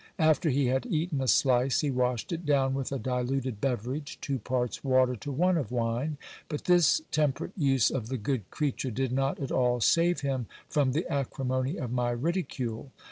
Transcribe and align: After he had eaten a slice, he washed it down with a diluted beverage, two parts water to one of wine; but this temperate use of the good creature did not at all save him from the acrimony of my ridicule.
After 0.17 0.49
he 0.49 0.65
had 0.65 0.87
eaten 0.87 1.21
a 1.21 1.27
slice, 1.27 1.81
he 1.81 1.91
washed 1.91 2.31
it 2.31 2.43
down 2.43 2.73
with 2.73 2.91
a 2.91 2.97
diluted 2.97 3.61
beverage, 3.61 4.17
two 4.19 4.39
parts 4.39 4.83
water 4.83 5.15
to 5.17 5.31
one 5.31 5.57
of 5.57 5.71
wine; 5.71 6.17
but 6.49 6.63
this 6.65 7.03
temperate 7.11 7.53
use 7.55 7.91
of 7.91 8.07
the 8.07 8.17
good 8.17 8.49
creature 8.49 8.89
did 8.89 9.11
not 9.11 9.39
at 9.39 9.51
all 9.51 9.79
save 9.79 10.21
him 10.21 10.47
from 10.67 10.93
the 10.93 11.07
acrimony 11.07 11.77
of 11.77 11.91
my 11.91 12.09
ridicule. 12.09 12.91